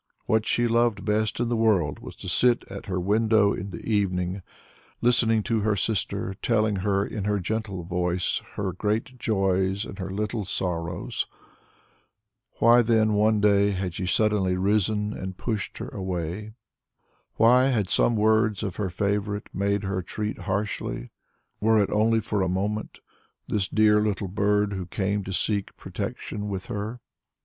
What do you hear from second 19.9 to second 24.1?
treat harshly, were it only for a moment, this dear